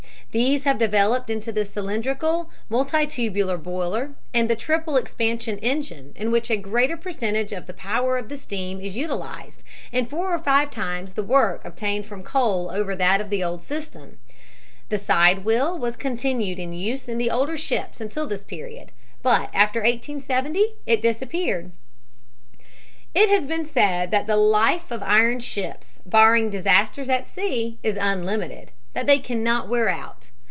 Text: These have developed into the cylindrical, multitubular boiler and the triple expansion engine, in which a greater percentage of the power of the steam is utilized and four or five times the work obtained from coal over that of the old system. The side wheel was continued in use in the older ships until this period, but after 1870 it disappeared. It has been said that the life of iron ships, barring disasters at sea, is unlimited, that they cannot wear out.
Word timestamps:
These 0.33 0.63
have 0.63 0.77
developed 0.77 1.29
into 1.29 1.51
the 1.51 1.65
cylindrical, 1.65 2.49
multitubular 2.69 3.61
boiler 3.61 4.11
and 4.33 4.49
the 4.49 4.55
triple 4.55 4.95
expansion 4.95 5.57
engine, 5.57 6.13
in 6.15 6.31
which 6.31 6.49
a 6.49 6.55
greater 6.55 6.95
percentage 6.95 7.51
of 7.51 7.65
the 7.65 7.73
power 7.73 8.17
of 8.17 8.29
the 8.29 8.37
steam 8.37 8.79
is 8.79 8.95
utilized 8.95 9.61
and 9.91 10.09
four 10.09 10.33
or 10.33 10.39
five 10.39 10.71
times 10.71 11.11
the 11.15 11.21
work 11.23 11.65
obtained 11.65 12.05
from 12.05 12.23
coal 12.23 12.71
over 12.71 12.95
that 12.95 13.19
of 13.19 13.29
the 13.29 13.43
old 13.43 13.61
system. 13.61 14.19
The 14.87 14.97
side 14.97 15.43
wheel 15.43 15.77
was 15.77 15.97
continued 15.97 16.59
in 16.59 16.71
use 16.71 17.09
in 17.09 17.17
the 17.17 17.29
older 17.29 17.57
ships 17.57 17.99
until 17.99 18.25
this 18.25 18.45
period, 18.45 18.93
but 19.21 19.49
after 19.53 19.81
1870 19.81 20.75
it 20.85 21.01
disappeared. 21.01 21.73
It 23.13 23.27
has 23.27 23.45
been 23.45 23.65
said 23.65 24.11
that 24.11 24.27
the 24.27 24.37
life 24.37 24.91
of 24.91 25.03
iron 25.03 25.41
ships, 25.41 25.99
barring 26.05 26.49
disasters 26.49 27.09
at 27.09 27.27
sea, 27.27 27.79
is 27.83 27.97
unlimited, 27.99 28.71
that 28.93 29.07
they 29.07 29.19
cannot 29.19 29.69
wear 29.69 29.87
out. 29.87 30.31